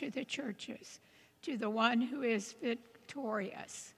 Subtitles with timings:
[0.00, 0.98] to the churches,
[1.42, 3.92] to the one who is victorious.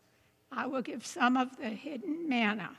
[0.50, 2.70] I will give some of the hidden manna.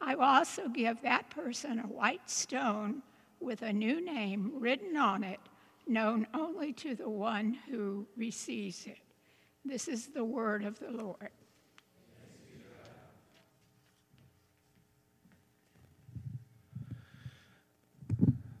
[0.00, 3.02] I will also give that person a white stone
[3.38, 5.38] with a new name written on it,
[5.86, 8.98] known only to the one who receives it.
[9.64, 11.30] This is the word of the Lord.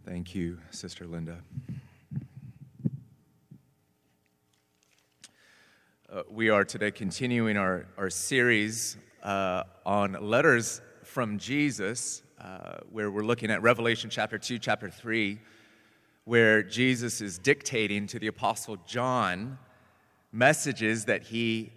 [0.06, 1.38] Thank you, Sister Linda.
[6.14, 13.10] Uh, we are today continuing our, our series uh, on letters from Jesus, uh, where
[13.10, 15.40] we're looking at Revelation chapter 2, chapter 3,
[16.24, 19.58] where Jesus is dictating to the Apostle John
[20.30, 21.72] messages that he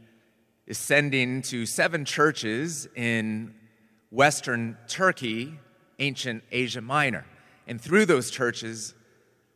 [0.68, 3.56] is sending to seven churches in
[4.12, 5.58] Western Turkey,
[5.98, 7.26] ancient Asia Minor.
[7.66, 8.94] And through those churches,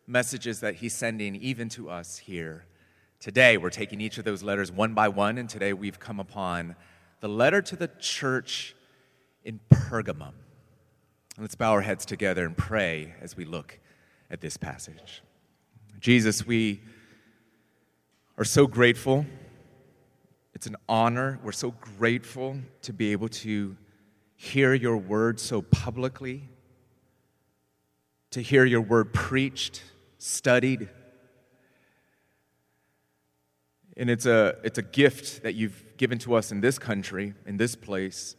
[0.07, 2.66] messages that he's sending even to us here
[3.21, 3.55] today.
[3.55, 6.76] We're taking each of those letters one by one, and today we've come upon
[7.21, 8.76] the letter to the church
[9.45, 10.34] in Pergamum.
[11.37, 13.79] Let's bow our heads together and pray as we look
[14.29, 15.23] at this passage.
[16.01, 16.82] Jesus, we
[18.37, 19.26] are so grateful.
[20.54, 21.40] It's an honor.
[21.43, 23.77] We're so grateful to be able to
[24.35, 26.49] hear your word so publicly
[28.32, 29.84] to hear your word preached,
[30.17, 30.90] studied.
[33.97, 37.57] And it's a, it's a gift that you've given to us in this country, in
[37.57, 38.35] this place.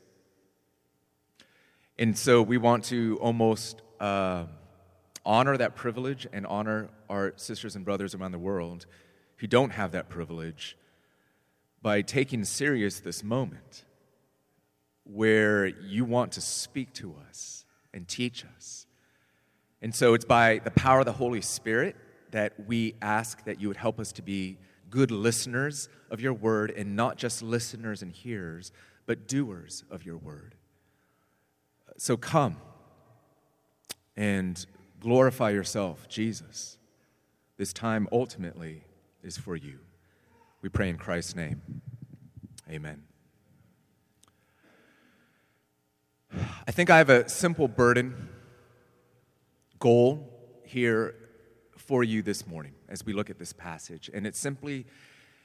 [1.99, 4.47] And so we want to almost uh,
[5.25, 8.87] honor that privilege and honor our sisters and brothers around the world
[9.37, 10.77] who don't have that privilege
[11.83, 13.85] by taking serious this moment
[15.05, 18.87] where you want to speak to us and teach us
[19.83, 21.97] and so it's by the power of the Holy Spirit
[22.31, 24.59] that we ask that you would help us to be
[24.93, 28.71] good listeners of your word and not just listeners and hearers,
[29.07, 30.55] but doers of your word.
[31.97, 32.59] So come
[34.17, 34.65] and
[35.01, 36.77] glorify yourself, Jesus.
[37.57, 38.85] This time ultimately
[39.23, 39.79] is for you.
[40.61, 41.63] We pray in Christ's name.
[42.71, 43.03] Amen.
[46.67, 48.29] I think I have a simple burden
[49.79, 50.29] goal
[50.65, 51.15] here
[51.77, 54.87] for you this morning as we look at this passage, and it's simply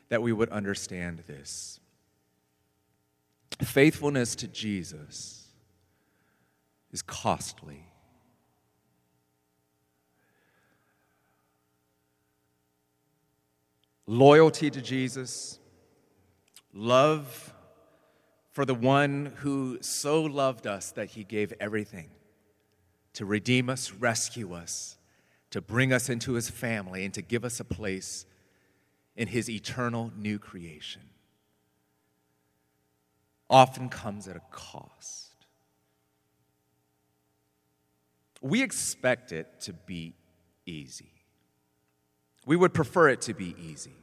[0.10, 1.80] that we would understand this.
[3.64, 5.48] Faithfulness to Jesus
[6.92, 7.86] is costly.
[14.06, 15.60] Loyalty to Jesus,
[16.74, 17.54] love
[18.52, 22.10] for the one who so loved us that he gave everything
[23.14, 24.97] to redeem us, rescue us,
[25.52, 28.26] to bring us into his family, and to give us a place
[29.16, 31.02] in his eternal new creation
[33.50, 35.34] often comes at a cost.
[38.42, 40.14] We expect it to be
[40.66, 41.12] easy.
[42.46, 43.96] We would prefer it to be easy.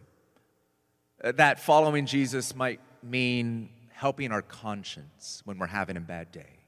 [1.23, 6.59] Uh, that following Jesus might mean helping our conscience when we're having a bad day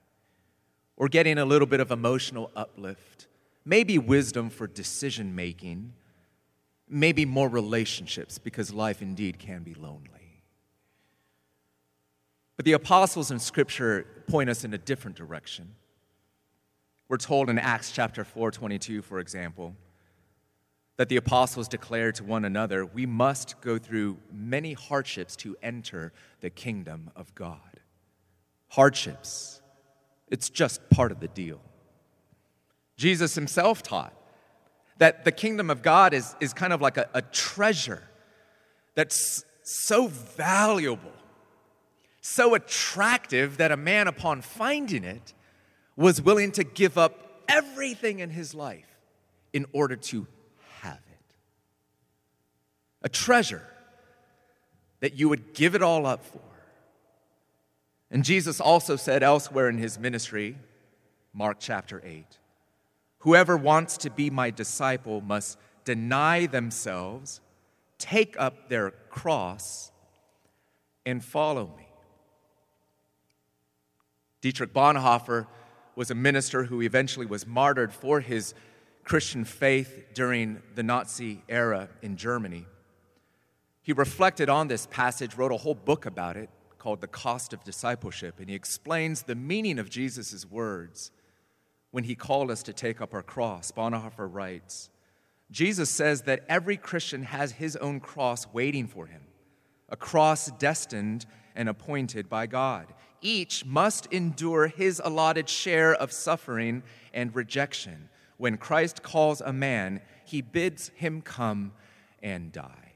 [0.96, 3.26] or getting a little bit of emotional uplift,
[3.66, 5.92] maybe wisdom for decision making,
[6.88, 10.42] maybe more relationships because life indeed can be lonely.
[12.56, 15.74] But the apostles in Scripture point us in a different direction.
[17.08, 19.74] We're told in Acts chapter 4, 22, for example,
[20.96, 26.14] that the apostles declared to one another, We must go through many hardships to enter
[26.40, 27.60] the kingdom of God.
[28.68, 29.60] Hardships
[30.28, 31.60] it's just part of the deal.
[32.96, 34.14] Jesus himself taught
[34.98, 38.02] that the kingdom of God is, is kind of like a, a treasure
[38.94, 41.12] that's so valuable,
[42.20, 45.34] so attractive that a man, upon finding it,
[45.96, 48.86] was willing to give up everything in his life
[49.52, 50.26] in order to
[50.80, 51.34] have it.
[53.02, 53.62] A treasure
[55.00, 56.40] that you would give it all up for.
[58.10, 60.56] And Jesus also said elsewhere in his ministry,
[61.32, 62.24] Mark chapter 8,
[63.26, 67.40] whoever wants to be my disciple must deny themselves,
[67.98, 69.90] take up their cross,
[71.04, 71.88] and follow me.
[74.40, 75.48] Dietrich Bonhoeffer
[75.96, 78.54] was a minister who eventually was martyred for his
[79.02, 82.64] Christian faith during the Nazi era in Germany.
[83.82, 86.48] He reflected on this passage, wrote a whole book about it,
[86.78, 91.10] called The Cost of Discipleship, and he explains the meaning of Jesus' words
[91.96, 93.72] when he called us to take up our cross.
[93.72, 94.90] Bonhoeffer writes
[95.50, 99.22] Jesus says that every Christian has his own cross waiting for him,
[99.88, 102.92] a cross destined and appointed by God.
[103.22, 106.82] Each must endure his allotted share of suffering
[107.14, 108.10] and rejection.
[108.36, 111.72] When Christ calls a man, he bids him come
[112.22, 112.92] and die.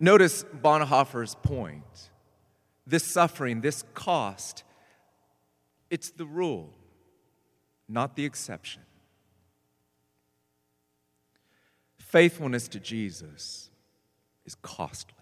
[0.00, 2.08] Notice Bonhoeffer's point.
[2.86, 4.64] This suffering, this cost,
[5.92, 6.70] it's the rule,
[7.86, 8.80] not the exception.
[11.98, 13.68] Faithfulness to Jesus
[14.46, 15.12] is costly.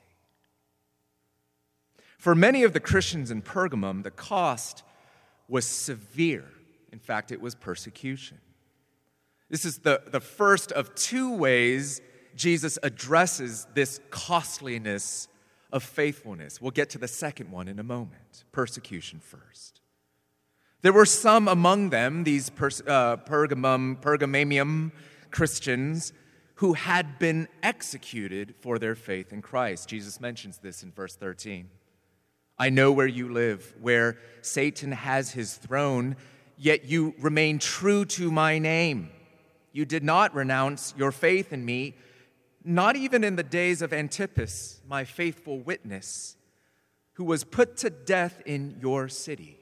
[2.19, 4.85] For many of the Christians in Pergamum, the cost
[5.49, 6.45] was severe.
[6.93, 8.39] In fact, it was persecution.
[9.49, 12.01] This is the, the first of two ways
[12.37, 15.27] Jesus addresses this costliness
[15.73, 16.61] of faithfulness.
[16.61, 19.81] We'll get to the second one in a moment persecution first.
[20.83, 24.93] There were some among them, these pers- uh, Pergamum, Pergamamium
[25.31, 26.13] Christians,
[26.57, 29.89] who had been executed for their faith in Christ.
[29.89, 31.69] Jesus mentions this in verse 13.
[32.59, 36.17] I know where you live, where Satan has his throne,
[36.59, 39.11] yet you remain true to my name.
[39.73, 41.95] You did not renounce your faith in me
[42.65, 46.37] not even in the days of Antipas, my faithful witness,
[47.15, 49.60] who was put to death in your city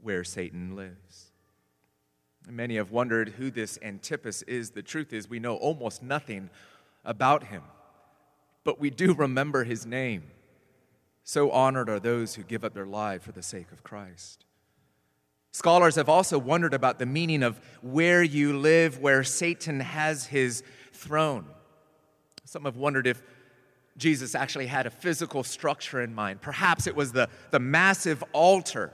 [0.00, 1.30] where Satan lives.
[2.48, 4.70] Many have wondered who this Antipas is.
[4.70, 6.50] The truth is, we know almost nothing
[7.04, 7.62] about him,
[8.62, 10.24] but we do remember his name.
[11.24, 14.44] So honored are those who give up their life for the sake of Christ.
[15.50, 20.62] Scholars have also wondered about the meaning of where you live, where Satan has his
[20.92, 21.46] throne.
[22.44, 23.22] Some have wondered if
[23.96, 26.42] Jesus actually had a physical structure in mind.
[26.42, 28.92] Perhaps it was the, the massive altar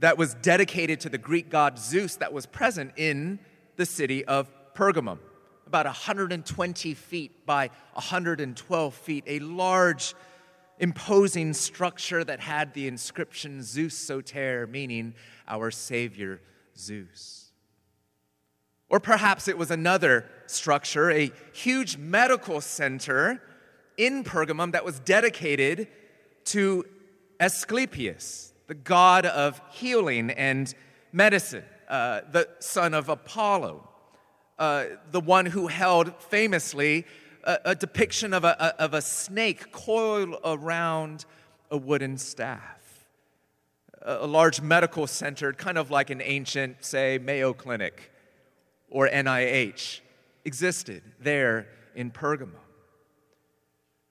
[0.00, 3.38] that was dedicated to the Greek god Zeus that was present in
[3.76, 5.18] the city of Pergamum,
[5.66, 10.14] about 120 feet by 112 feet, a large,
[10.78, 15.14] imposing structure that had the inscription Zeus Soter, meaning
[15.48, 16.40] our Savior
[16.76, 17.52] Zeus.
[18.88, 23.42] Or perhaps it was another structure, a huge medical center
[23.96, 25.88] in Pergamum that was dedicated
[26.44, 26.86] to
[27.40, 30.72] Asclepius, the god of healing and
[31.10, 33.88] medicine, uh, the son of Apollo,
[34.58, 37.04] uh, the one who held famously
[37.44, 41.24] a, a depiction of a, a, of a snake coiled around
[41.70, 43.08] a wooden staff.
[44.02, 48.12] A, a large medical center, kind of like an ancient, say, Mayo Clinic
[48.90, 50.00] or NIH
[50.44, 52.52] existed there in Pergamum.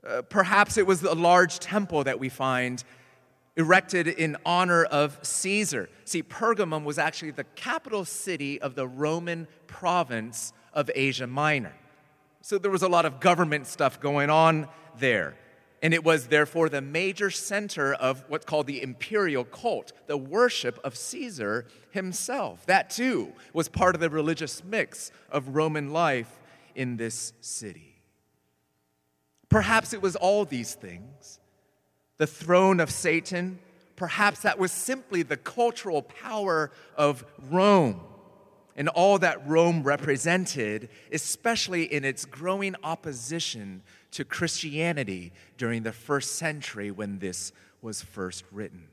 [0.05, 2.83] Uh, perhaps it was a large temple that we find
[3.57, 5.89] erected in honor of Caesar.
[6.05, 11.73] See, Pergamum was actually the capital city of the Roman province of Asia Minor.
[12.41, 14.69] So there was a lot of government stuff going on
[14.99, 15.35] there
[15.81, 20.79] and it was therefore the major center of what's called the imperial cult, the worship
[20.83, 22.65] of Caesar himself.
[22.65, 26.39] That too was part of the religious mix of Roman life
[26.75, 28.01] in this city.
[29.49, 31.39] Perhaps it was all these things
[32.17, 33.59] the throne of Satan,
[33.95, 38.01] perhaps that was simply the cultural power of Rome
[38.77, 43.81] and all that Rome represented, especially in its growing opposition
[44.11, 47.51] to Christianity during the first century when this
[47.81, 48.87] was first written.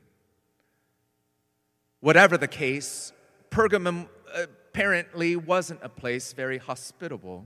[1.99, 3.13] Whatever the case,
[3.51, 7.45] Pergamum apparently wasn't a place very hospitable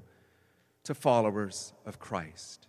[0.84, 2.68] to followers of Christ.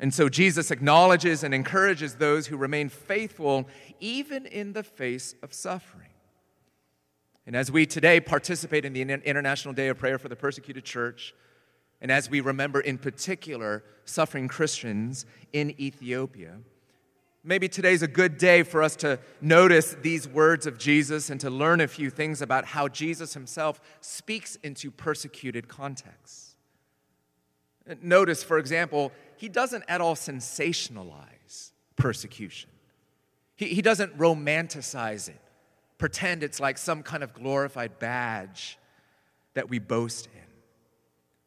[0.00, 3.66] And so Jesus acknowledges and encourages those who remain faithful
[3.98, 6.10] even in the face of suffering.
[7.46, 11.34] And as we today participate in the International Day of Prayer for the Persecuted Church,
[12.00, 16.58] and as we remember in particular suffering Christians in Ethiopia,
[17.42, 21.50] maybe today's a good day for us to notice these words of Jesus and to
[21.50, 26.47] learn a few things about how Jesus himself speaks into persecuted contexts.
[28.02, 32.70] Notice, for example, he doesn't at all sensationalize persecution,
[33.56, 35.40] he, he doesn't romanticize it,
[35.96, 38.78] pretend it's like some kind of glorified badge
[39.54, 40.42] that we boast in.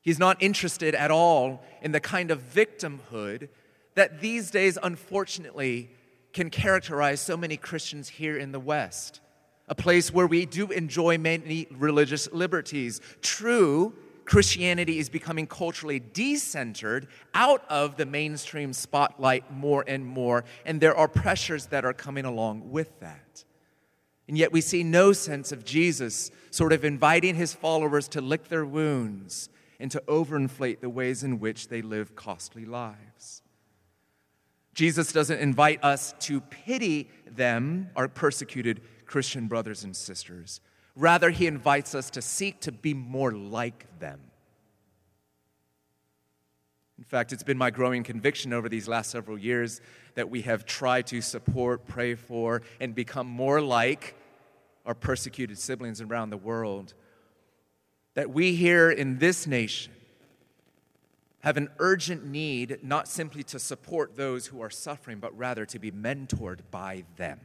[0.02, 3.50] He's not interested at all in the kind of victimhood
[3.96, 5.92] that these days, unfortunately,
[6.34, 9.22] can characterize so many Christians here in the West,
[9.68, 13.00] a place where we do enjoy many religious liberties.
[13.22, 13.94] True,
[14.32, 20.96] Christianity is becoming culturally decentered out of the mainstream spotlight more and more, and there
[20.96, 23.44] are pressures that are coming along with that.
[24.30, 28.48] And yet we see no sense of Jesus sort of inviting his followers to lick
[28.48, 29.50] their wounds
[29.82, 33.42] and to overinflate the ways in which they live costly lives.
[34.74, 40.62] Jesus doesn't invite us to pity them, our persecuted Christian brothers and sisters.
[40.96, 44.20] Rather, he invites us to seek to be more like them.
[46.98, 49.82] In fact, it's been my growing conviction over these last several years
[50.16, 54.16] that we have tried to support, pray for, and become more like
[54.86, 56.94] our persecuted siblings around the world,
[58.14, 59.94] that we here in this nation
[61.40, 65.80] have an urgent need not simply to support those who are suffering, but rather to
[65.80, 67.40] be mentored by them.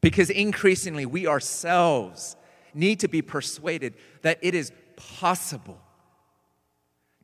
[0.00, 2.36] Because increasingly, we ourselves
[2.74, 5.80] need to be persuaded that it is possible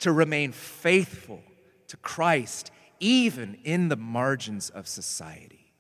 [0.00, 1.42] to remain faithful
[1.88, 5.72] to Christ even in the margins of society.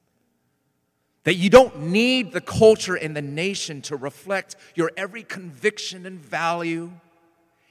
[1.24, 6.20] That you don't need the culture and the nation to reflect your every conviction and
[6.20, 6.92] value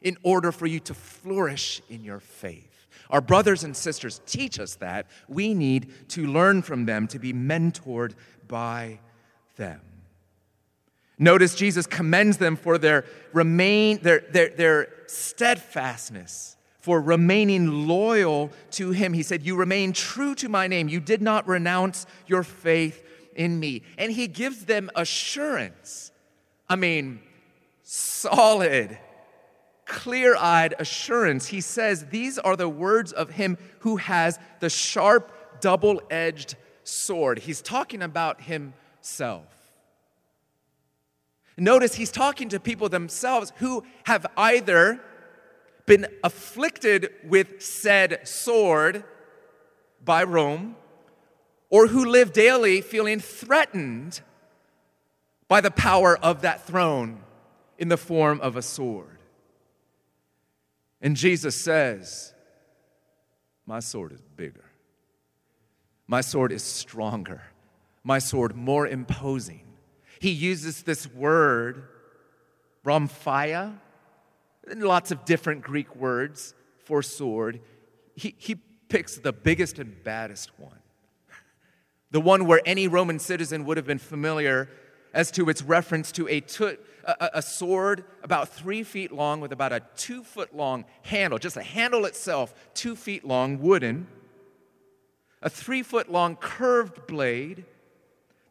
[0.01, 2.87] in order for you to flourish in your faith.
[3.09, 5.07] Our brothers and sisters teach us that.
[5.27, 8.13] We need to learn from them, to be mentored
[8.47, 8.99] by
[9.55, 9.81] them.
[11.19, 18.91] Notice Jesus commends them for their remain their, their, their steadfastness, for remaining loyal to
[18.91, 19.13] him.
[19.13, 20.89] He said, You remain true to my name.
[20.89, 23.03] You did not renounce your faith
[23.35, 23.83] in me.
[23.97, 26.11] And he gives them assurance.
[26.67, 27.21] I mean,
[27.83, 28.97] solid,
[29.85, 31.47] clear eyed assurance.
[31.47, 37.39] He says, These are the words of him who has the sharp, double edged sword.
[37.39, 38.41] He's talking about
[39.03, 39.43] himself.
[41.57, 45.01] Notice he's talking to people themselves who have either
[45.85, 49.03] been afflicted with said sword
[50.03, 50.77] by Rome
[51.69, 54.21] or who live daily feeling threatened
[55.49, 57.19] by the power of that throne
[57.77, 59.19] in the form of a sword.
[61.01, 62.33] And Jesus says,
[63.65, 64.63] My sword is bigger.
[66.07, 67.41] My sword is stronger.
[68.03, 69.61] My sword more imposing.
[70.19, 71.87] He uses this word,
[72.85, 73.77] rhomphaia,
[74.69, 76.53] and lots of different Greek words
[76.85, 77.61] for sword.
[78.15, 78.55] He, he
[78.89, 80.79] picks the biggest and baddest one
[82.13, 84.69] the one where any Roman citizen would have been familiar
[85.15, 86.43] as to its reference to a,
[87.05, 91.57] a, a, sword about three feet long with about a two foot long handle, just
[91.57, 94.07] a handle itself, two feet long, wooden,
[95.41, 97.65] a three foot long curved blade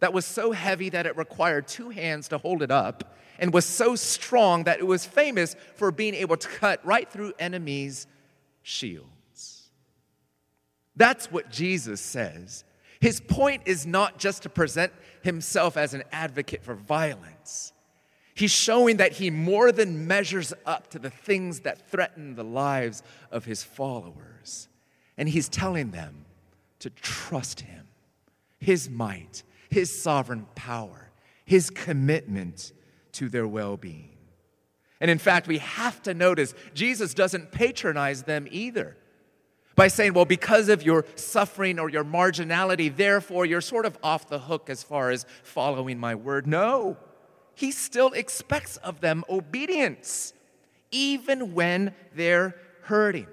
[0.02, 3.64] that was so heavy that it required two hands to hold it up, and was
[3.64, 8.08] so strong that it was famous for being able to cut right through enemies'
[8.62, 9.70] shields.
[10.96, 12.64] That's what Jesus says
[13.00, 14.92] his point is not just to present
[15.22, 17.72] himself as an advocate for violence.
[18.32, 23.02] He's showing that he more than measures up to the things that threaten the lives
[23.32, 24.68] of his followers.
[25.18, 26.26] And he's telling them
[26.78, 27.88] to trust him,
[28.60, 29.42] his might,
[29.72, 31.10] his sovereign power,
[31.44, 32.72] his commitment
[33.12, 34.10] to their well being.
[35.00, 38.96] And in fact, we have to notice Jesus doesn't patronize them either
[39.74, 44.28] by saying, well, because of your suffering or your marginality, therefore you're sort of off
[44.28, 46.46] the hook as far as following my word.
[46.46, 46.96] No,
[47.54, 50.34] he still expects of them obedience,
[50.90, 53.26] even when they're hurting.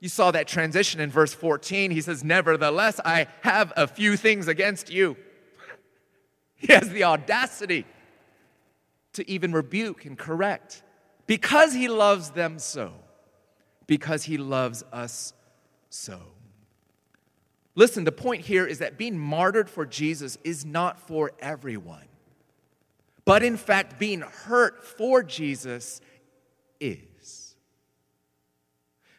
[0.00, 1.90] You saw that transition in verse 14.
[1.90, 5.16] He says, Nevertheless, I have a few things against you.
[6.60, 7.86] He has the audacity
[9.12, 10.82] to even rebuke and correct
[11.26, 12.92] because he loves them so,
[13.86, 15.32] because he loves us
[15.88, 16.20] so.
[17.76, 22.06] Listen, the point here is that being martyred for Jesus is not for everyone.
[23.24, 26.00] But in fact, being hurt for Jesus
[26.80, 27.54] is.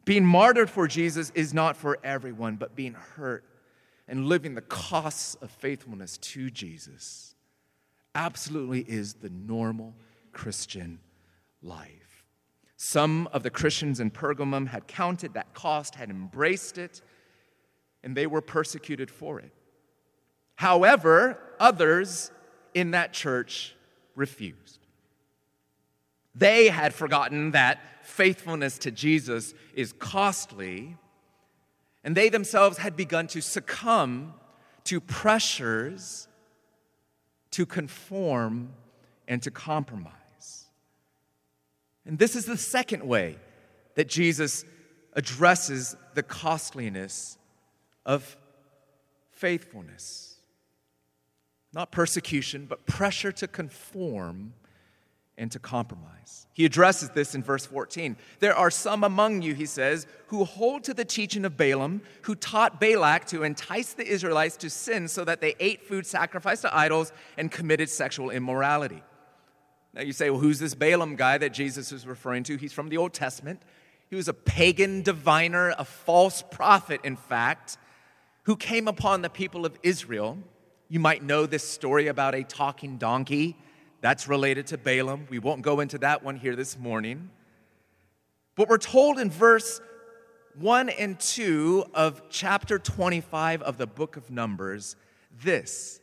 [0.03, 3.46] Being martyred for Jesus is not for everyone, but being hurt
[4.08, 7.28] and living the costs of faithfulness to Jesus
[8.15, 9.93] absolutely is the normal
[10.31, 10.99] Christian
[11.61, 12.23] life.
[12.77, 17.01] Some of the Christians in Pergamum had counted that cost, had embraced it,
[18.03, 19.51] and they were persecuted for it.
[20.55, 22.31] However, others
[22.73, 23.75] in that church
[24.15, 24.79] refused.
[26.33, 30.95] They had forgotten that faithfulness to Jesus is costly,
[32.05, 34.35] and they themselves had begun to succumb
[34.85, 36.28] to pressures
[37.51, 38.74] to conform
[39.27, 40.13] and to compromise.
[42.06, 43.38] And this is the second way
[43.96, 44.65] that Jesus
[45.13, 47.38] addresses the costliness
[48.06, 48.38] of
[49.32, 50.38] faithfulness.
[51.72, 54.53] not persecution, but pressure to conform
[55.39, 56.46] and to compromise.
[56.53, 58.17] He addresses this in verse 14.
[58.39, 62.36] There are some among you, he says, who hold to the teaching of Balaam, who
[62.36, 66.77] taught Balak to entice the Israelites to sin so that they ate food sacrificed to
[66.77, 69.01] idols and committed sexual immorality.
[69.93, 72.58] Now you say, well, who's this Balaam guy that Jesus is referring to?
[72.58, 73.62] He's from the Old Testament.
[74.10, 77.77] He was a pagan diviner, a false prophet, in fact,
[78.43, 80.38] who came upon the people of Israel.
[80.89, 83.55] You might know this story about a talking donkey.
[84.01, 85.27] That's related to Balaam.
[85.29, 87.29] We won't go into that one here this morning.
[88.56, 89.82] But we're told in verse
[90.58, 94.96] 1 and 2 of chapter 25 of the book of Numbers
[95.44, 96.00] this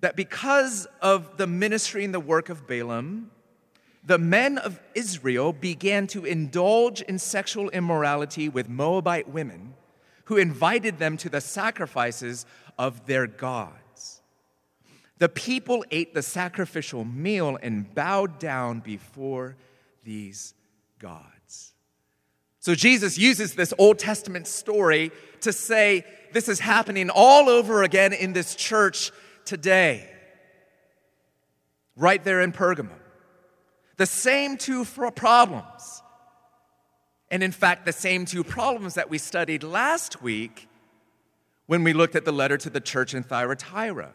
[0.00, 3.30] that because of the ministry and the work of Balaam,
[4.04, 9.74] the men of Israel began to indulge in sexual immorality with Moabite women
[10.24, 12.46] who invited them to the sacrifices
[12.78, 13.79] of their gods.
[15.20, 19.54] The people ate the sacrificial meal and bowed down before
[20.02, 20.54] these
[20.98, 21.74] gods.
[22.58, 25.12] So Jesus uses this Old Testament story
[25.42, 29.12] to say this is happening all over again in this church
[29.44, 30.10] today,
[31.96, 32.88] right there in Pergamum.
[33.98, 36.02] The same two problems.
[37.30, 40.66] And in fact, the same two problems that we studied last week
[41.66, 44.14] when we looked at the letter to the church in Thyatira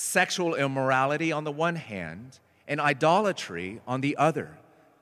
[0.00, 2.38] sexual immorality on the one hand,
[2.68, 4.56] and idolatry on the other.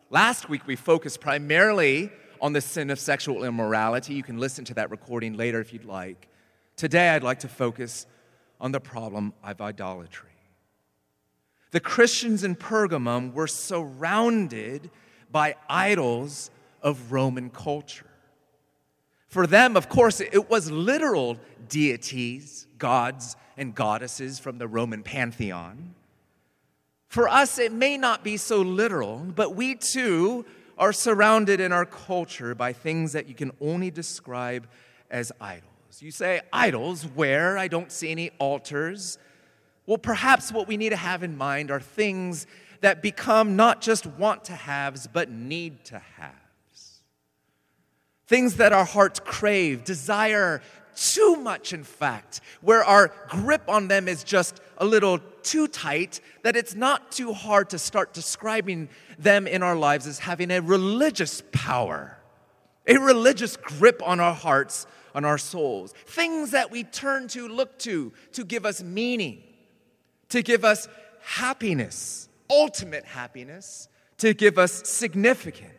[0.09, 2.11] Last week, we focused primarily
[2.41, 4.15] on the sin of sexual immorality.
[4.15, 6.29] You can listen to that recording later if you'd like.
[6.77, 8.07] Today, I'd like to focus
[8.59, 10.31] on the problem of idolatry.
[11.73, 14.91] The Christians in Pergamum were surrounded
[15.31, 16.51] by idols
[16.81, 18.07] of Roman culture.
[19.29, 21.37] For them, of course, it was literal
[21.69, 25.95] deities, gods, and goddesses from the Roman pantheon.
[27.09, 30.45] For us, it may not be so literal, but we too
[30.79, 34.67] are surrounded in our culture by things that you can only describe
[35.11, 35.71] as idols.
[36.01, 37.57] You say, idols, where?
[37.57, 39.19] I don't see any altars.
[39.87, 42.47] Well, perhaps what we need to have in mind are things
[42.83, 46.35] that become not just want to haves, but need to haves.
[48.27, 50.61] Things that our hearts crave, desire
[50.97, 56.21] too much, in fact, where our grip on them is just a little too tight,
[56.43, 60.61] that it's not too hard to start describing them in our lives as having a
[60.61, 62.19] religious power,
[62.87, 67.79] a religious grip on our hearts on our souls, things that we turn to, look
[67.79, 69.43] to, to give us meaning,
[70.29, 70.89] to give us
[71.23, 75.76] happiness, ultimate happiness, to give us significance.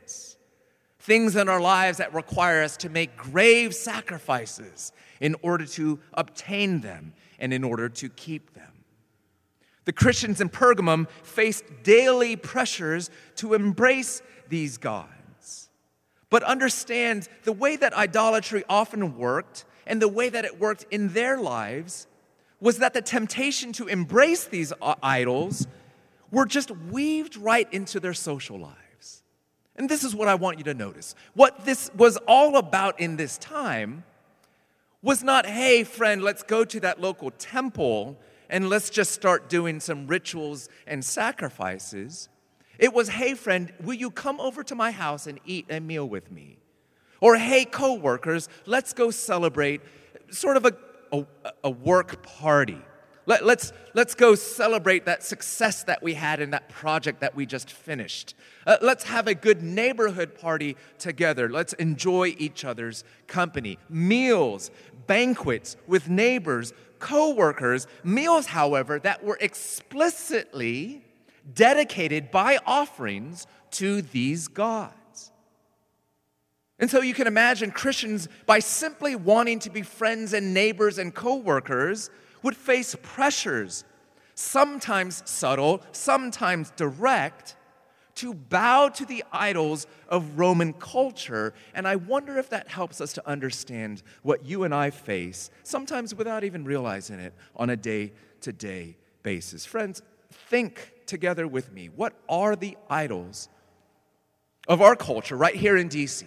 [1.07, 4.91] Things in our lives that require us to make grave sacrifices
[5.21, 8.83] in order to obtain them and in order to keep them.
[9.85, 15.69] The Christians in Pergamum faced daily pressures to embrace these gods.
[16.29, 21.13] But understand the way that idolatry often worked and the way that it worked in
[21.13, 22.05] their lives
[22.59, 25.67] was that the temptation to embrace these idols
[26.31, 28.86] were just weaved right into their social lives.
[29.77, 31.15] And this is what I want you to notice.
[31.33, 34.03] What this was all about in this time
[35.01, 38.17] was not, hey, friend, let's go to that local temple
[38.49, 42.29] and let's just start doing some rituals and sacrifices.
[42.79, 46.07] It was, hey, friend, will you come over to my house and eat a meal
[46.07, 46.57] with me?
[47.19, 49.81] Or, hey, coworkers, let's go celebrate
[50.29, 50.77] sort of a,
[51.11, 51.25] a,
[51.65, 52.81] a work party.
[53.27, 57.45] Let, let's, let's go celebrate that success that we had in that project that we
[57.45, 58.35] just finished.
[58.65, 61.49] Uh, let's have a good neighborhood party together.
[61.49, 63.79] Let's enjoy each other's company.
[63.89, 64.71] Meals,
[65.07, 71.03] banquets with neighbors, coworkers, meals, however, that were explicitly
[71.53, 75.33] dedicated by offerings to these gods.
[76.79, 81.13] And so you can imagine Christians, by simply wanting to be friends and neighbors and
[81.13, 82.09] co workers,
[82.47, 83.83] would face pressures,
[84.33, 87.57] sometimes subtle, sometimes direct,
[88.15, 91.53] to bow to the idols of Roman culture.
[91.73, 96.15] And I wonder if that helps us to understand what you and I face, sometimes
[96.15, 99.65] without even realizing it, on a day to day basis.
[99.65, 101.89] Friends, think together with me.
[101.93, 103.49] What are the idols
[104.69, 106.23] of our culture right here in DC?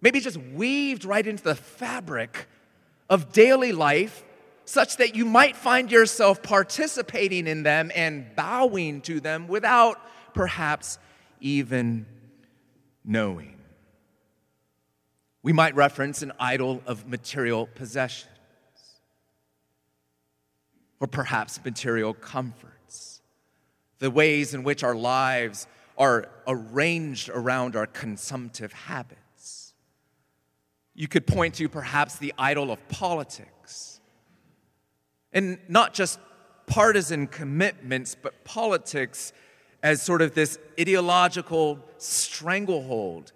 [0.00, 2.48] Maybe just weaved right into the fabric
[3.08, 4.24] of daily life,
[4.64, 10.00] such that you might find yourself participating in them and bowing to them without
[10.34, 10.98] perhaps
[11.40, 12.06] even
[13.04, 13.58] knowing.
[15.42, 18.30] We might reference an idol of material possessions
[21.00, 23.20] or perhaps material comforts,
[23.98, 25.66] the ways in which our lives
[25.98, 29.74] are arranged around our consumptive habits.
[30.94, 34.00] You could point to perhaps the idol of politics.
[35.34, 36.18] And not just
[36.66, 39.32] partisan commitments, but politics
[39.82, 43.32] as sort of this ideological stranglehold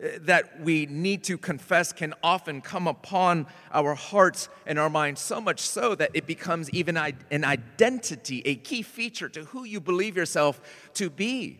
[0.00, 5.20] eh, that we need to confess can often come upon our hearts and our minds,
[5.20, 9.80] so much so that it becomes even an identity, a key feature to who you
[9.80, 10.60] believe yourself
[10.94, 11.58] to be.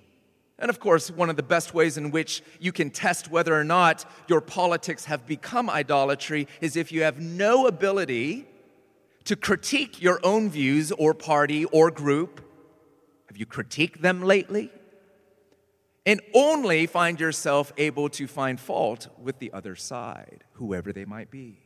[0.61, 3.65] And of course, one of the best ways in which you can test whether or
[3.65, 8.47] not your politics have become idolatry is if you have no ability
[9.29, 12.45] to critique your own views or party or group.
[13.29, 14.71] Have you critiqued them lately?
[16.09, 21.31] and only find yourself able to find fault with the other side, whoever they might
[21.31, 21.59] be.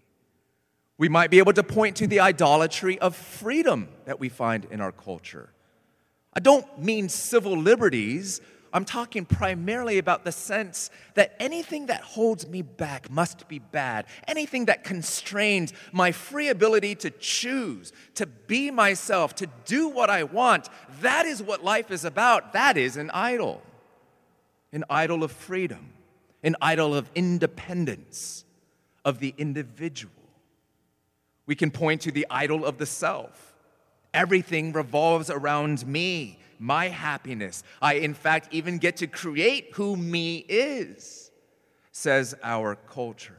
[0.98, 4.80] We might be able to point to the idolatry of freedom that we find in
[4.80, 5.52] our culture.
[6.34, 8.40] I don't mean civil liberties.
[8.72, 14.06] I'm talking primarily about the sense that anything that holds me back must be bad.
[14.26, 20.24] Anything that constrains my free ability to choose, to be myself, to do what I
[20.24, 20.68] want,
[21.00, 22.54] that is what life is about.
[22.54, 23.62] That is an idol
[24.72, 25.92] an idol of freedom,
[26.42, 28.44] an idol of independence
[29.04, 30.12] of the individual.
[31.46, 33.51] We can point to the idol of the self.
[34.14, 37.62] Everything revolves around me, my happiness.
[37.80, 41.30] I, in fact, even get to create who me is,
[41.92, 43.38] says our culture.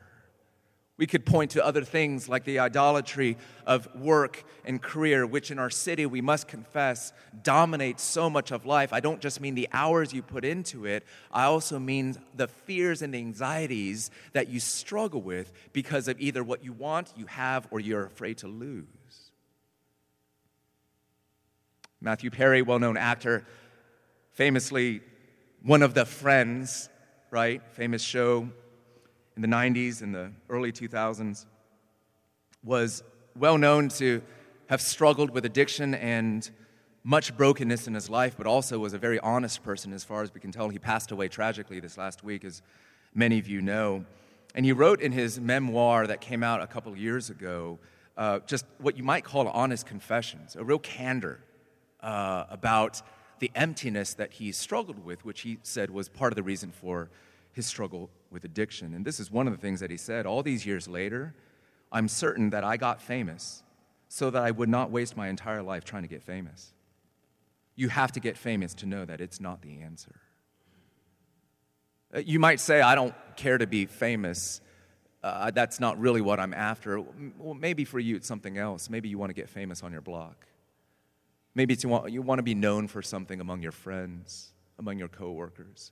[0.95, 5.57] We could point to other things like the idolatry of work and career, which in
[5.57, 8.93] our city we must confess dominates so much of life.
[8.93, 13.01] I don't just mean the hours you put into it, I also mean the fears
[13.01, 17.79] and anxieties that you struggle with because of either what you want, you have, or
[17.79, 18.85] you're afraid to lose.
[22.03, 23.45] Matthew Perry, well known actor,
[24.33, 24.99] famously
[25.61, 26.89] one of the friends,
[27.31, 27.61] right?
[27.71, 28.49] Famous show
[29.37, 31.45] in the 90s and the early 2000s
[32.61, 33.03] was
[33.37, 34.21] well known to
[34.67, 36.51] have struggled with addiction and
[37.05, 40.33] much brokenness in his life, but also was a very honest person as far as
[40.33, 40.67] we can tell.
[40.67, 42.61] He passed away tragically this last week, as
[43.13, 44.03] many of you know.
[44.55, 47.79] And he wrote in his memoir that came out a couple years ago
[48.17, 51.39] uh, just what you might call honest confessions, a real candor
[52.03, 53.01] uh, about
[53.39, 57.09] the emptiness that he struggled with, which he said was part of the reason for
[57.51, 58.93] his struggle with addiction.
[58.93, 60.25] And this is one of the things that he said.
[60.25, 61.33] All these years later,
[61.91, 63.63] I'm certain that I got famous
[64.09, 66.73] so that I would not waste my entire life trying to get famous.
[67.75, 70.19] You have to get famous to know that it's not the answer.
[72.15, 74.61] You might say, I don't care to be famous.
[75.23, 77.01] Uh, that's not really what I'm after.
[77.39, 78.89] Well, maybe for you it's something else.
[78.89, 80.45] Maybe you want to get famous on your block.
[81.55, 85.07] Maybe you want, you want to be known for something among your friends, among your
[85.07, 85.91] coworkers.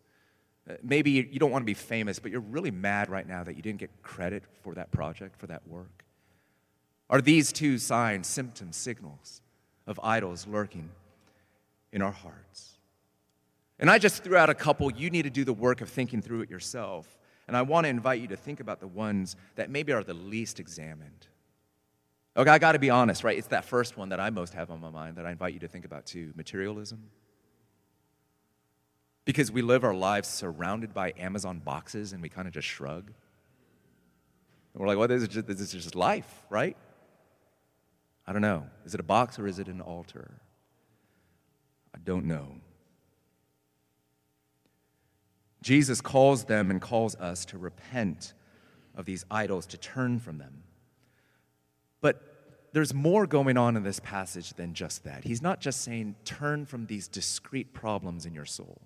[0.70, 3.56] Uh, maybe you don't want to be famous, but you're really mad right now that
[3.56, 6.04] you didn't get credit for that project, for that work.
[7.10, 9.42] Are these two signs, symptoms, signals
[9.86, 10.90] of idols lurking
[11.92, 12.78] in our hearts?
[13.80, 14.92] And I just threw out a couple.
[14.92, 17.18] You need to do the work of thinking through it yourself.
[17.48, 20.14] And I want to invite you to think about the ones that maybe are the
[20.14, 21.28] least examined.
[22.36, 23.38] Okay, I got to be honest, right?
[23.38, 25.60] It's that first one that I most have on my mind that I invite you
[25.60, 27.10] to think about too materialism.
[29.26, 33.08] Because we live our lives surrounded by Amazon boxes and we kind of just shrug.
[34.74, 36.78] And we're like, well, this is, just, this is just life, right?
[38.26, 38.66] I don't know.
[38.86, 40.40] Is it a box or is it an altar?
[41.94, 42.56] I don't know.
[45.62, 48.34] Jesus calls them and calls us to repent
[48.96, 50.64] of these idols, to turn from them.
[52.02, 52.22] But
[52.74, 55.24] there's more going on in this passage than just that.
[55.24, 58.82] He's not just saying, turn from these discrete problems in your soul.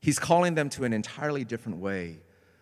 [0.00, 2.20] He's calling them to an entirely different way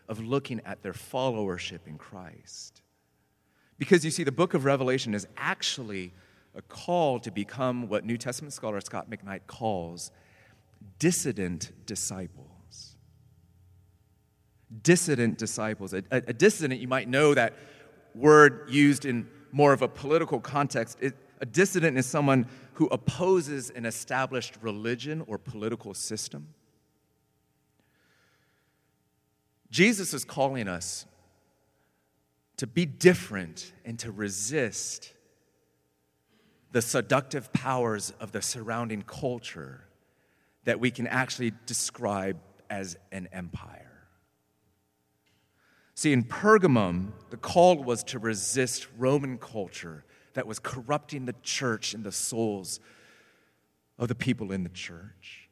[0.08, 2.82] of looking at their followership in Christ.
[3.78, 6.12] Because you see, the book of Revelation is actually
[6.54, 10.10] a call to become what New Testament scholar Scot McKnight calls
[10.98, 12.96] dissident disciples.
[14.82, 15.92] Dissident disciples.
[15.94, 17.54] A, a, a, dissident, you might know that
[18.14, 20.98] word used in more of a political context.
[21.00, 26.48] It, a dissident is someone who opposes an established religion or political system.
[29.70, 31.06] Jesus is calling us
[32.58, 35.12] to be different and to resist
[36.70, 39.84] the seductive powers of the surrounding culture
[40.64, 42.38] that we can actually describe
[42.70, 43.91] as an empire.
[46.02, 50.02] See, in Pergamum, the call was to resist Roman culture
[50.34, 52.80] that was corrupting the church and the souls
[54.00, 55.48] of the people in the church.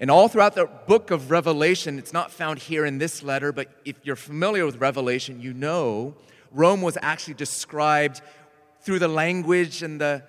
[0.00, 3.68] And all throughout the book of Revelation, it's not found here in this letter, but
[3.84, 6.16] if you're familiar with Revelation, you know
[6.50, 8.20] Rome was actually described
[8.80, 10.24] through the language and the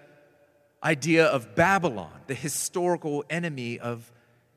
[0.84, 4.12] idea of Babylon, the historical enemy of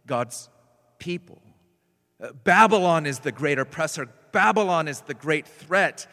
[0.06, 0.50] God's
[0.98, 1.40] people.
[2.20, 6.06] Uh, Babylon is the great oppressor, Babylon is the great threat.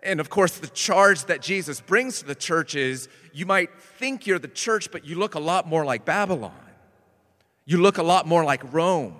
[0.00, 4.26] And of course, the charge that Jesus brings to the church is you might think
[4.26, 6.52] you're the church, but you look a lot more like Babylon.
[7.64, 9.14] You look a lot more like Rome.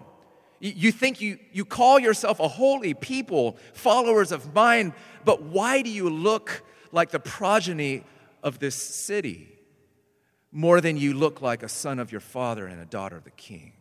[0.61, 4.93] You think you, you call yourself a holy people, followers of mine,
[5.25, 8.05] but why do you look like the progeny
[8.43, 9.49] of this city
[10.51, 13.31] more than you look like a son of your father and a daughter of the
[13.31, 13.73] king?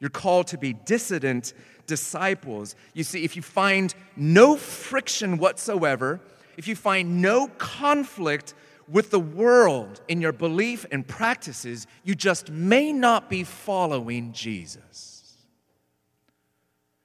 [0.00, 1.54] You're called to be dissident
[1.86, 2.76] disciples.
[2.92, 6.20] You see, if you find no friction whatsoever,
[6.56, 8.54] if you find no conflict
[8.88, 15.36] with the world in your belief and practices, you just may not be following Jesus.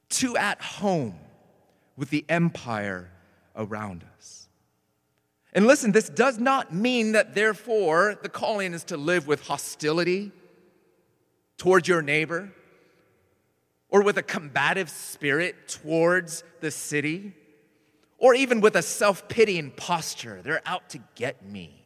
[0.09, 1.19] Too at home
[1.95, 3.11] with the empire
[3.55, 4.47] around us.
[5.53, 10.31] And listen, this does not mean that therefore the calling is to live with hostility
[11.57, 12.51] towards your neighbor
[13.89, 17.34] or with a combative spirit towards the city,
[18.17, 20.41] or even with a self pitying posture.
[20.43, 21.86] They're out to get me.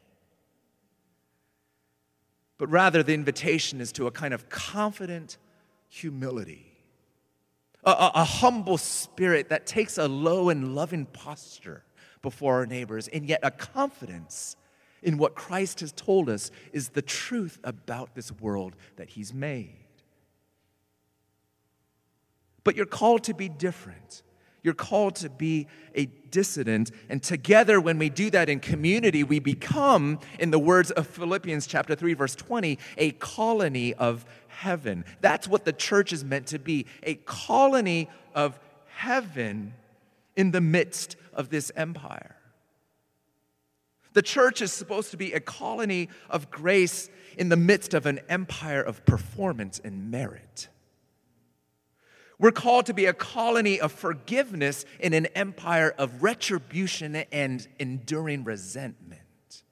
[2.58, 5.38] But rather, the invitation is to a kind of confident
[5.90, 6.66] humility,
[7.84, 11.84] a, a, a humble spirit that takes a low and loving posture
[12.22, 14.56] before our neighbors, and yet a confidence
[15.02, 19.83] in what Christ has told us is the truth about this world that He's made.
[22.64, 24.24] But you're called to be different.
[24.64, 26.92] You're called to be a dissident.
[27.10, 31.68] And together, when we do that in community, we become, in the words of Philippians
[31.68, 35.04] chapter 3, verse 20, a colony of heaven.
[35.20, 39.74] That's what the church is meant to be a colony of heaven
[40.38, 42.38] in the midst of this empire.
[44.14, 48.20] The church is supposed to be a colony of grace in the midst of an
[48.30, 50.70] empire of performance and merit.
[52.44, 58.44] We're called to be a colony of forgiveness in an empire of retribution and enduring
[58.44, 59.64] resentment.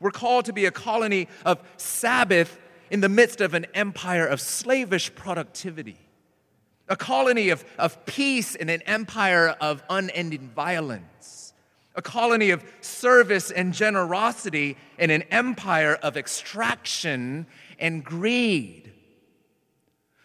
[0.00, 2.58] We're called to be a colony of Sabbath
[2.90, 5.98] in the midst of an empire of slavish productivity.
[6.88, 11.52] A colony of, of peace in an empire of unending violence.
[11.94, 17.44] A colony of service and generosity in an empire of extraction
[17.78, 18.83] and greed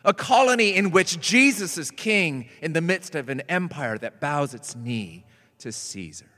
[0.03, 4.53] a colony in which Jesus is king in the midst of an empire that bows
[4.53, 5.25] its knee
[5.59, 6.29] to Caesar.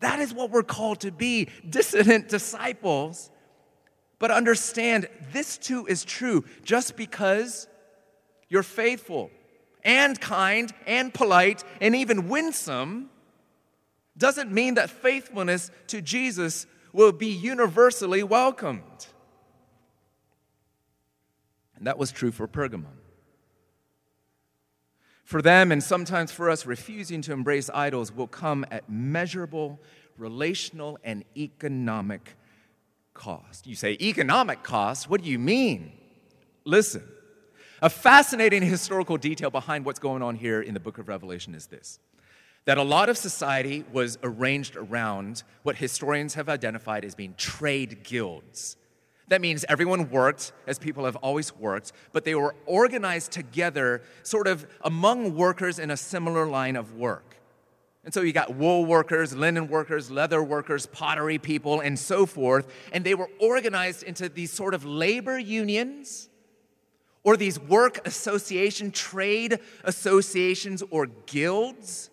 [0.00, 3.30] That is what we're called to be dissident disciples.
[4.18, 6.44] But understand this too is true.
[6.62, 7.66] Just because
[8.48, 9.30] you're faithful
[9.84, 13.10] and kind and polite and even winsome
[14.16, 19.06] doesn't mean that faithfulness to Jesus will be universally welcomed.
[21.82, 22.94] And that was true for Pergamum.
[25.24, 29.80] For them, and sometimes for us, refusing to embrace idols will come at measurable
[30.16, 32.36] relational and economic
[33.14, 33.66] cost.
[33.66, 35.10] You say, economic cost?
[35.10, 35.90] What do you mean?
[36.64, 37.02] Listen,
[37.82, 41.66] a fascinating historical detail behind what's going on here in the book of Revelation is
[41.66, 41.98] this
[42.64, 48.04] that a lot of society was arranged around what historians have identified as being trade
[48.04, 48.76] guilds.
[49.32, 54.46] That means everyone worked as people have always worked, but they were organized together, sort
[54.46, 57.38] of among workers in a similar line of work.
[58.04, 62.70] And so you got wool workers, linen workers, leather workers, pottery people, and so forth.
[62.92, 66.28] And they were organized into these sort of labor unions
[67.22, 72.10] or these work association, trade associations, or guilds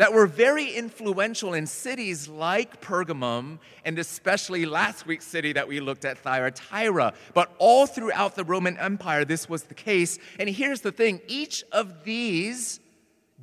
[0.00, 5.78] that were very influential in cities like Pergamum and especially last week's city that we
[5.78, 7.12] looked at, Thyatira.
[7.34, 10.18] But all throughout the Roman Empire, this was the case.
[10.38, 12.80] And here's the thing each of these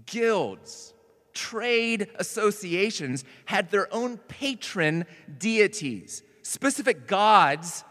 [0.08, 0.96] guilds,
[1.36, 5.06] trade associations, had their own patron
[5.38, 7.84] deities, specific gods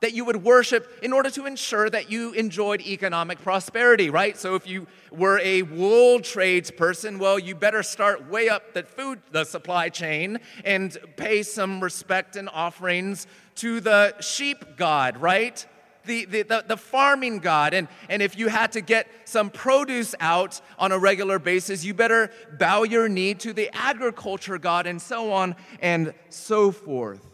[0.00, 4.36] that you would worship in order to ensure that you enjoyed economic prosperity, right?
[4.36, 8.82] So if you were a wool trades person, well, you better start way up the
[8.82, 15.66] food the supply chain and pay some respect and offerings to the sheep god, right?
[16.06, 17.74] the, the, the, the, farming God.
[17.74, 21.94] And, and if you had to get some produce out on a regular basis, you
[21.94, 27.29] better bow your knee to the agriculture God, and so on and so forth.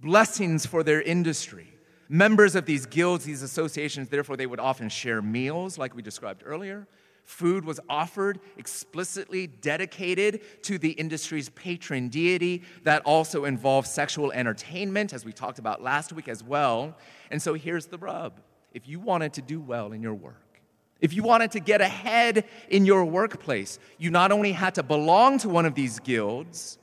[0.00, 1.74] Blessings for their industry.
[2.08, 6.42] Members of these guilds, these associations, therefore, they would often share meals, like we described
[6.46, 6.86] earlier.
[7.24, 12.62] Food was offered explicitly dedicated to the industry's patron deity.
[12.84, 16.96] That also involved sexual entertainment, as we talked about last week as well.
[17.30, 18.40] And so here's the rub
[18.72, 20.60] if you wanted to do well in your work,
[21.00, 25.38] if you wanted to get ahead in your workplace, you not only had to belong
[25.40, 26.78] to one of these guilds,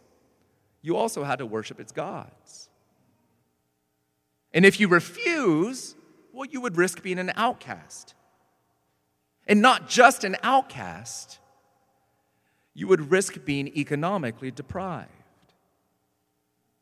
[0.82, 2.45] you also had to worship its gods.
[4.56, 5.96] And if you refuse,
[6.32, 8.16] well, you would risk being an outcast.
[9.46, 11.40] And not just an outcast,
[12.74, 15.12] you would risk being economically deprived.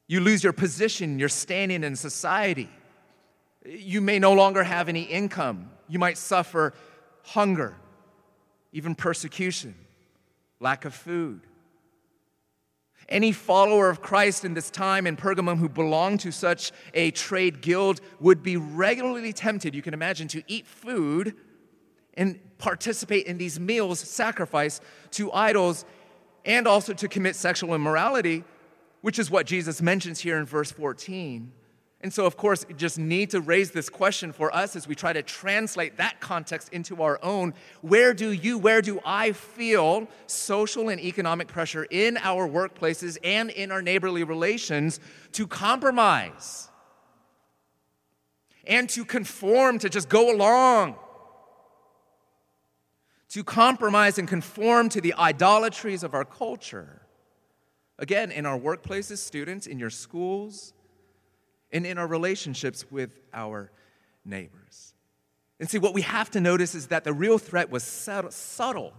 [0.07, 2.69] You lose your position, your standing in society.
[3.65, 5.71] You may no longer have any income.
[5.89, 6.75] You might suffer
[7.23, 7.75] hunger,
[8.71, 9.73] even persecution,
[10.59, 11.41] lack of food.
[13.13, 17.62] Any follower of Christ in this time in Pergamum who belonged to such a trade
[17.62, 21.36] guild would be regularly tempted, you can imagine, to eat food
[22.15, 25.86] and participate in these meals sacrificed to idols
[26.43, 28.43] and also to commit sexual immorality,
[29.02, 31.52] which is what Jesus mentions here in verse 14.
[32.03, 35.13] And so, of course, just need to raise this question for us as we try
[35.13, 37.53] to translate that context into our own.
[37.81, 43.49] Where do you, where do I feel social and economic pressure in our workplaces and
[43.49, 44.99] in our neighborly relations
[45.31, 46.67] to compromise
[48.65, 50.97] and to conform, to just go along?
[53.29, 57.01] to compromise and conform to the idolatries of our culture.
[57.97, 60.75] Again, in our workplaces, students, in your schools,
[61.73, 63.71] and in our relationships with our
[64.23, 64.93] neighbors.
[65.59, 68.93] And see, what we have to notice is that the real threat was subtle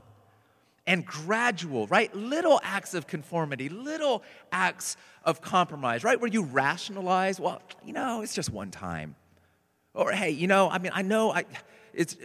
[0.86, 2.14] and gradual, right?
[2.14, 6.20] Little acts of conformity, little acts of compromise, right?
[6.20, 9.14] Where you rationalize, well, you know, it's just one time.
[9.94, 11.44] Or, hey, you know, I mean, I know I,
[11.92, 12.16] it's,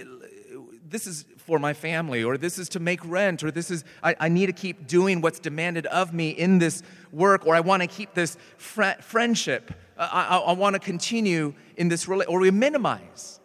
[0.89, 4.15] this is for my family, or this is to make rent, or this is, I,
[4.19, 7.82] I need to keep doing what's demanded of me in this work, or I want
[7.82, 9.71] to keep this fr- friendship.
[9.97, 13.39] I, I, I want to continue in this, relationship, or we minimize.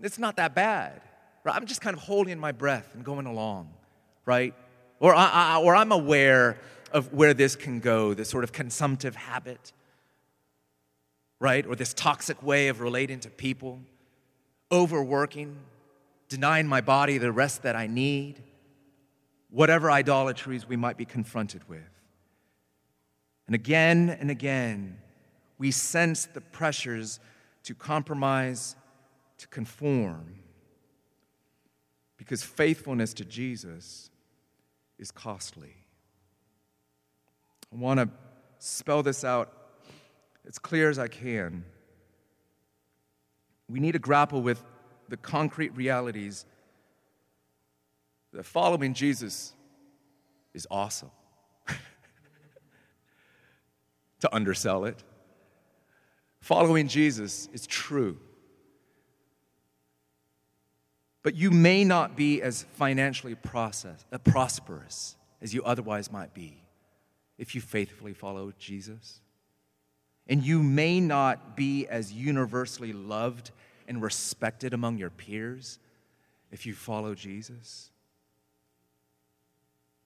[0.00, 1.00] It's not that bad.
[1.44, 1.54] Right?
[1.54, 3.70] I'm just kind of holding my breath and going along,
[4.24, 4.52] right?
[4.98, 6.58] Or, I, or I'm aware
[6.92, 9.72] of where this can go, this sort of consumptive habit,
[11.38, 11.64] right?
[11.66, 13.80] Or this toxic way of relating to people,
[14.72, 15.56] overworking,
[16.28, 18.42] denying my body the rest that I need,
[19.50, 21.80] whatever idolatries we might be confronted with.
[23.46, 24.98] And again and again,
[25.58, 27.20] we sense the pressures
[27.62, 28.76] to compromise,
[29.38, 30.40] to conform,
[32.16, 34.10] because faithfulness to Jesus
[34.98, 35.74] is costly.
[37.72, 38.08] I want to
[38.58, 39.52] spell this out
[40.46, 41.64] as clear as I can.
[43.68, 44.62] We need to grapple with
[45.08, 46.44] the concrete realities
[48.32, 49.52] that following Jesus
[50.54, 51.10] is awesome.
[54.20, 55.02] to undersell it.
[56.40, 58.18] Following Jesus is true.
[61.22, 66.62] But you may not be as financially process, uh, prosperous as you otherwise might be
[67.36, 69.20] if you faithfully follow Jesus.
[70.28, 73.50] And you may not be as universally loved
[73.86, 75.78] and respected among your peers
[76.50, 77.90] if you follow Jesus.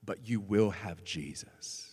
[0.03, 1.91] But you will have Jesus.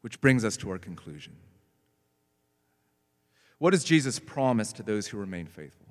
[0.00, 1.36] Which brings us to our conclusion.
[3.58, 5.86] What does Jesus promise to those who remain faithful?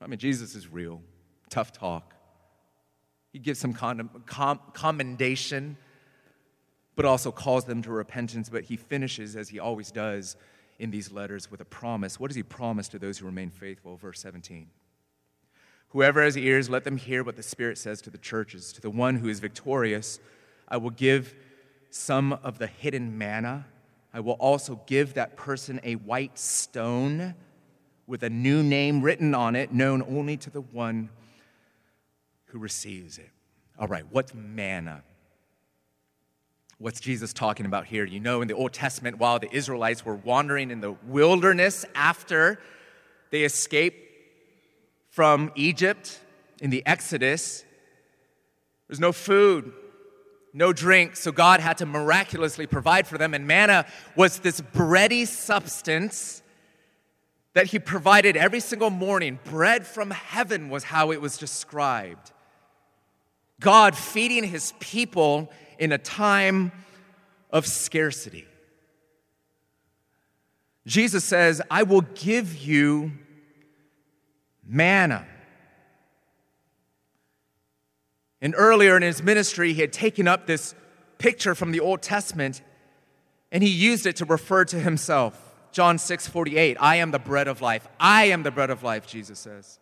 [0.00, 1.00] I mean, Jesus is real,
[1.48, 2.14] tough talk.
[3.32, 5.76] He gives some commendation,
[6.96, 8.48] but also calls them to repentance.
[8.48, 10.36] But he finishes, as he always does,
[10.78, 12.20] in these letters with a promise.
[12.20, 13.96] What does he promise to those who remain faithful?
[13.96, 14.68] Verse 17.
[15.88, 18.72] Whoever has ears, let them hear what the Spirit says to the churches.
[18.74, 20.20] To the one who is victorious,
[20.68, 21.34] I will give
[21.90, 23.66] some of the hidden manna.
[24.12, 27.34] I will also give that person a white stone
[28.06, 31.08] with a new name written on it, known only to the one
[32.46, 33.30] who receives it.
[33.78, 35.02] All right, what's manna?
[36.80, 38.04] What's Jesus talking about here?
[38.04, 42.60] You know, in the Old Testament, while the Israelites were wandering in the wilderness after
[43.30, 43.96] they escaped
[45.10, 46.20] from Egypt
[46.60, 47.64] in the Exodus,
[48.86, 49.72] there's no food,
[50.54, 53.34] no drink, so God had to miraculously provide for them.
[53.34, 56.44] And manna was this bready substance
[57.54, 59.40] that He provided every single morning.
[59.42, 62.30] Bread from heaven was how it was described.
[63.58, 66.72] God feeding His people in a time
[67.50, 68.46] of scarcity.
[70.86, 73.12] Jesus says, I will give you
[74.66, 75.26] manna.
[78.40, 80.74] And earlier in his ministry, he had taken up this
[81.18, 82.62] picture from the Old Testament
[83.50, 85.40] and he used it to refer to himself.
[85.72, 87.86] John 6 48, I am the bread of life.
[87.98, 89.78] I am the bread of life, Jesus says.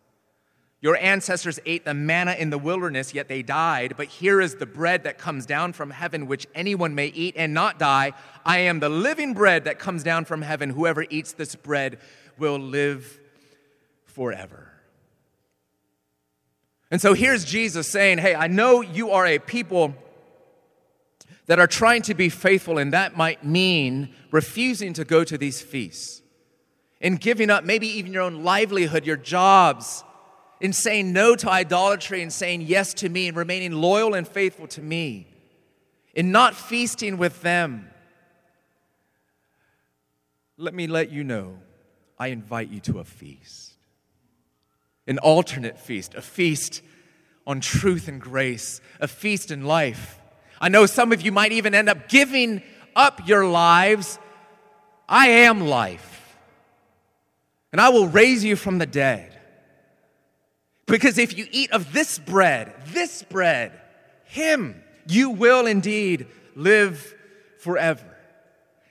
[0.82, 3.94] Your ancestors ate the manna in the wilderness, yet they died.
[3.96, 7.54] But here is the bread that comes down from heaven, which anyone may eat and
[7.54, 8.12] not die.
[8.44, 10.70] I am the living bread that comes down from heaven.
[10.70, 11.98] Whoever eats this bread
[12.38, 13.18] will live
[14.04, 14.72] forever.
[16.90, 19.94] And so here's Jesus saying, Hey, I know you are a people
[21.46, 25.60] that are trying to be faithful, and that might mean refusing to go to these
[25.60, 26.22] feasts
[27.00, 30.04] and giving up maybe even your own livelihood, your jobs
[30.61, 34.66] in saying no to idolatry and saying yes to me and remaining loyal and faithful
[34.68, 35.26] to me,
[36.14, 37.88] in not feasting with them,
[40.57, 41.59] let me let you know
[42.18, 43.74] I invite you to a feast.
[45.07, 46.82] An alternate feast, a feast
[47.46, 50.18] on truth and grace, a feast in life.
[50.61, 52.62] I know some of you might even end up giving
[52.96, 54.18] up your lives.
[55.09, 56.36] I am life,
[57.70, 59.36] and I will raise you from the dead.
[60.87, 63.72] Because if you eat of this bread, this bread,
[64.24, 67.14] Him, you will indeed live
[67.59, 68.16] forever.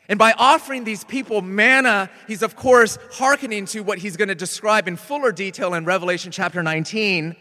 [0.07, 4.35] And by offering these people manna, he's of course hearkening to what he's going to
[4.35, 7.35] describe in fuller detail in Revelation chapter 19,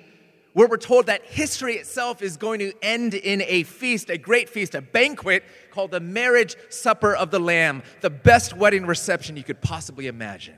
[0.54, 4.48] where we're told that history itself is going to end in a feast, a great
[4.48, 9.42] feast, a banquet called the marriage supper of the Lamb, the best wedding reception you
[9.42, 10.56] could possibly imagine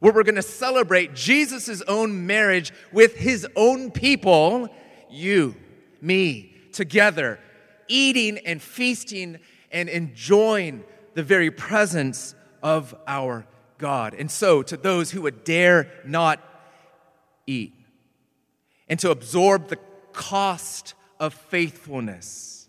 [0.00, 4.68] where we're going to celebrate Jesus' own marriage with his own people,
[5.10, 5.56] you,
[6.00, 7.40] me, together,
[7.88, 9.38] eating and feasting
[9.72, 10.84] and enjoying
[11.14, 13.46] the very presence of our
[13.78, 14.14] God.
[14.14, 16.40] And so, to those who would dare not
[17.46, 17.74] eat
[18.88, 19.78] and to absorb the
[20.12, 22.68] cost of faithfulness,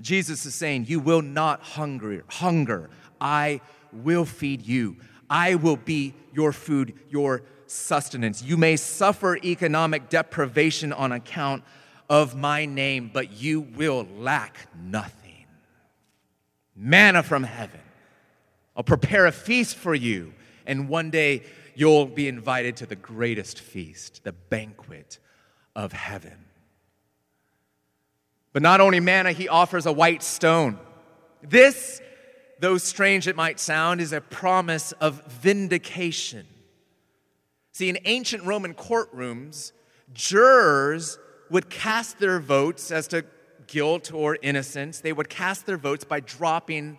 [0.00, 2.24] Jesus is saying, You will not hunger.
[2.28, 2.90] hunger.
[3.20, 3.60] I
[3.92, 4.96] will feed you.
[5.30, 8.42] I will be your food, your sustenance.
[8.42, 11.64] You may suffer economic deprivation on account
[12.08, 15.46] of my name, but you will lack nothing.
[16.74, 17.80] Manna from heaven.
[18.76, 20.32] I'll prepare a feast for you,
[20.64, 21.42] and one day
[21.74, 25.18] you'll be invited to the greatest feast, the banquet
[25.74, 26.44] of heaven.
[28.52, 30.78] But not only manna, he offers a white stone.
[31.42, 32.00] This
[32.60, 36.46] though strange it might sound, is a promise of vindication.
[37.72, 39.72] See, in ancient Roman courtrooms,
[40.12, 41.18] jurors
[41.50, 43.24] would cast their votes as to
[43.66, 45.00] guilt or innocence.
[45.00, 46.98] They would cast their votes by dropping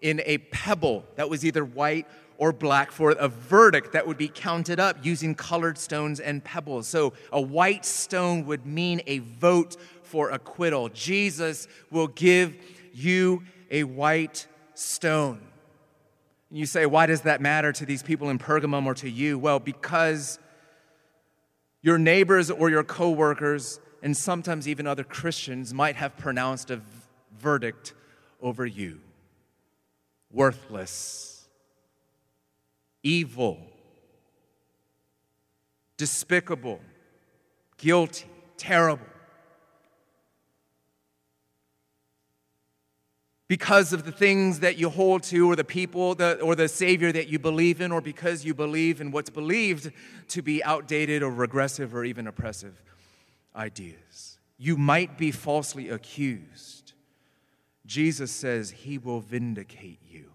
[0.00, 2.06] in a pebble that was either white
[2.38, 6.86] or black for a verdict that would be counted up using colored stones and pebbles.
[6.86, 10.88] So a white stone would mean a vote for acquittal.
[10.90, 12.56] Jesus will give
[12.92, 14.46] you a white
[14.76, 15.40] stone.
[16.50, 19.38] And you say, why does that matter to these people in Pergamum or to you?
[19.38, 20.38] Well, because
[21.82, 26.80] your neighbors or your coworkers, and sometimes even other Christians, might have pronounced a
[27.38, 27.94] verdict
[28.40, 29.00] over you
[30.30, 31.48] worthless,
[33.02, 33.58] evil,
[35.96, 36.80] despicable,
[37.78, 38.26] guilty,
[38.58, 39.06] terrible.
[43.48, 47.12] Because of the things that you hold to, or the people, the, or the Savior
[47.12, 49.92] that you believe in, or because you believe in what's believed
[50.28, 52.82] to be outdated or regressive or even oppressive
[53.54, 54.38] ideas.
[54.58, 56.92] You might be falsely accused.
[57.86, 60.32] Jesus says he will vindicate you,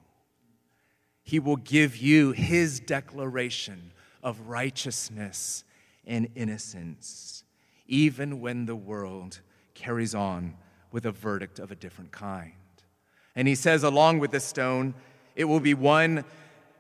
[1.23, 3.91] he will give you his declaration
[4.23, 5.63] of righteousness
[6.05, 7.43] and innocence,
[7.87, 9.41] even when the world
[9.73, 10.55] carries on
[10.91, 12.53] with a verdict of a different kind.
[13.35, 14.93] And he says, along with the stone,
[15.35, 16.25] it will be one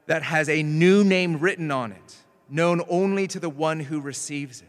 [0.07, 2.15] that has a new name written on it,
[2.49, 4.67] known only to the one who receives it.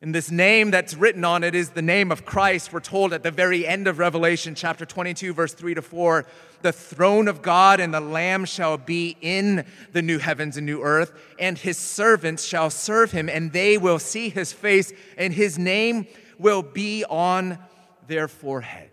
[0.00, 2.72] And this name that's written on it is the name of Christ.
[2.72, 6.24] We're told at the very end of Revelation, chapter 22, verse 3 to 4
[6.62, 10.82] the throne of God and the Lamb shall be in the new heavens and new
[10.82, 15.58] earth, and his servants shall serve him, and they will see his face, and his
[15.58, 16.06] name
[16.38, 17.58] will be on
[18.06, 18.87] their foreheads.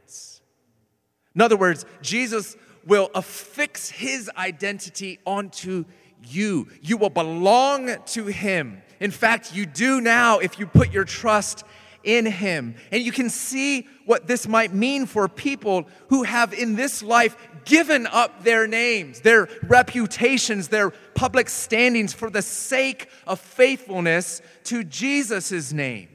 [1.35, 2.55] In other words, Jesus
[2.85, 5.85] will affix his identity onto
[6.23, 6.67] you.
[6.81, 8.81] You will belong to him.
[8.99, 11.63] In fact, you do now if you put your trust
[12.03, 12.75] in him.
[12.91, 17.35] And you can see what this might mean for people who have in this life
[17.65, 24.83] given up their names, their reputations, their public standings for the sake of faithfulness to
[24.83, 26.09] Jesus' name.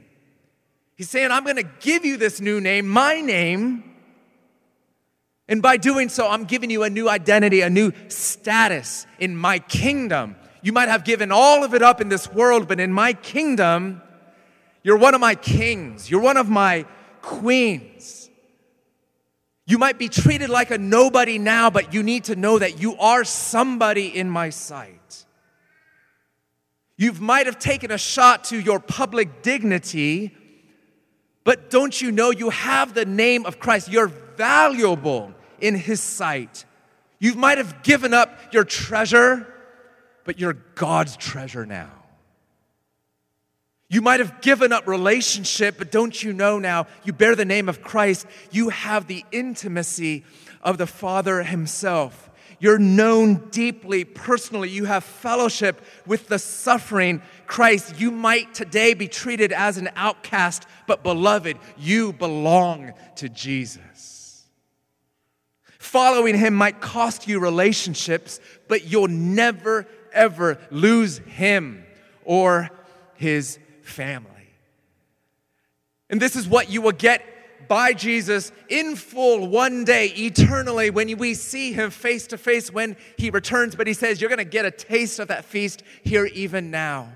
[0.95, 3.90] He's saying, I'm going to give you this new name, my name.
[5.51, 9.59] And by doing so, I'm giving you a new identity, a new status in my
[9.59, 10.37] kingdom.
[10.61, 14.01] You might have given all of it up in this world, but in my kingdom,
[14.81, 16.09] you're one of my kings.
[16.09, 16.85] You're one of my
[17.21, 18.29] queens.
[19.67, 22.95] You might be treated like a nobody now, but you need to know that you
[22.95, 25.25] are somebody in my sight.
[26.95, 30.33] You might have taken a shot to your public dignity,
[31.43, 33.91] but don't you know you have the name of Christ?
[33.91, 36.65] You're valuable in his sight.
[37.19, 39.47] You might have given up your treasure,
[40.23, 41.91] but you're God's treasure now.
[43.89, 47.67] You might have given up relationship, but don't you know now you bear the name
[47.67, 48.25] of Christ?
[48.49, 50.23] You have the intimacy
[50.61, 52.29] of the Father Himself.
[52.61, 54.69] You're known deeply, personally.
[54.69, 57.99] You have fellowship with the suffering Christ.
[57.99, 63.81] You might today be treated as an outcast, but beloved, you belong to Jesus.
[65.91, 68.39] Following Him might cost you relationships,
[68.69, 71.83] but you'll never, ever lose Him
[72.23, 72.69] or
[73.15, 74.29] His family.
[76.09, 81.17] And this is what you will get by Jesus in full one day, eternally, when
[81.17, 83.75] we see him face to face when he returns.
[83.75, 87.09] But he says, You're going to get a taste of that feast here, even now.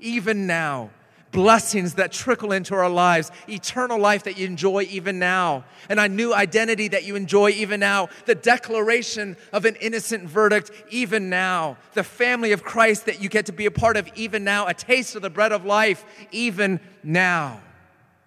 [0.00, 0.88] Even now
[1.32, 6.08] blessings that trickle into our lives, eternal life that you enjoy even now, and a
[6.08, 11.76] new identity that you enjoy even now, the declaration of an innocent verdict even now,
[11.94, 14.74] the family of Christ that you get to be a part of even now, a
[14.74, 17.60] taste of the bread of life even now.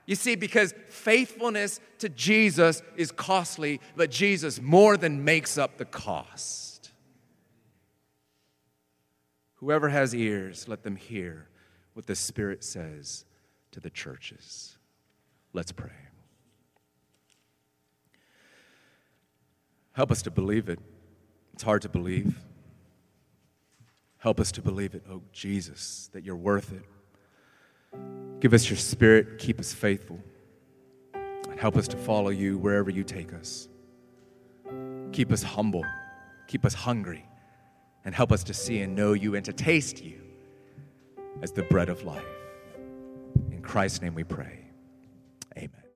[0.08, 5.86] You see, because faithfulness to Jesus is costly, but Jesus more than makes up the
[5.86, 6.92] cost.
[9.56, 11.48] Whoever has ears, let them hear
[11.96, 13.24] what the Spirit says
[13.72, 14.78] to the churches.
[15.54, 15.90] Let's pray.
[19.94, 20.78] Help us to believe it.
[21.54, 22.38] It's hard to believe.
[24.18, 26.84] Help us to believe it, oh Jesus, that you're worth it.
[28.42, 30.20] Give us your spirit, keep us faithful,
[31.14, 33.70] and help us to follow you wherever you take us.
[35.14, 35.86] Keep us humble,
[36.48, 37.26] keep us hungry,
[38.04, 40.25] and help us to see and know you and to taste you
[41.42, 42.24] as the bread of life.
[43.52, 44.60] In Christ's name we pray.
[45.58, 45.82] Amen.